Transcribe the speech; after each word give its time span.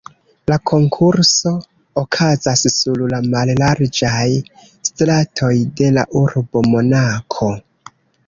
La 0.51 0.55
konkurso 0.69 1.51
okazas 2.03 2.63
sur 2.77 3.03
la 3.11 3.19
mallarĝaj 3.35 4.25
stratoj 4.89 5.53
de 5.81 5.93
la 5.99 6.07
urbo 6.25 6.67
Monako. 6.73 7.53